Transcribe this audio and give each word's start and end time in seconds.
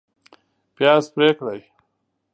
پیاز 0.75 1.03
پرې 1.13 1.29
کړئ 1.39 1.61